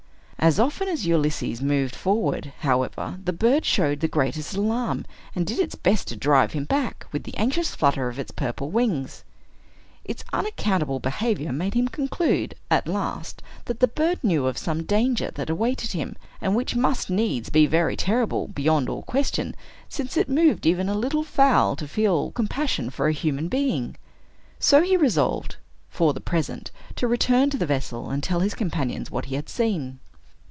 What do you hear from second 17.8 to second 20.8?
terrible, beyond all question, since it moved